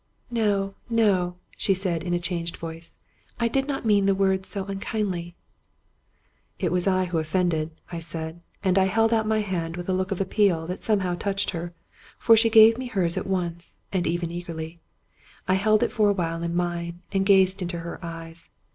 "No, 0.31 0.73
no," 0.89 1.35
she 1.55 1.75
said, 1.75 2.01
in 2.01 2.11
a 2.11 2.19
changed 2.19 2.57
voice;" 2.57 2.95
I 3.39 3.47
did 3.47 3.67
not 3.67 3.85
mean 3.85 4.07
the 4.07 4.15
words 4.15 4.55
unkindly." 4.55 5.35
"It 6.57 6.71
was 6.71 6.87
I 6.87 7.05
who 7.05 7.19
offended," 7.19 7.69
I 7.91 7.99
said; 7.99 8.41
and 8.63 8.79
I 8.79 8.85
held 8.85 9.13
out 9.13 9.27
my 9.27 9.41
hand 9.41 9.77
with 9.77 9.87
a 9.87 9.93
look 9.93 10.09
of 10.09 10.19
appeal 10.19 10.65
that 10.65 10.81
somehow 10.81 11.13
touched 11.13 11.51
her, 11.51 11.71
for 12.17 12.35
she 12.35 12.49
gave 12.49 12.79
me 12.79 12.87
hers 12.87 13.15
at 13.15 13.27
once, 13.27 13.77
and 13.93 14.07
even 14.07 14.31
eagerly. 14.31 14.79
I 15.47 15.53
held 15.53 15.83
it 15.83 15.91
for 15.91 16.09
awhile 16.09 16.41
in 16.41 16.55
mine, 16.55 17.03
and 17.11 17.23
gazed 17.23 17.61
into 17.61 17.77
her 17.81 18.03
eyes. 18.03 18.49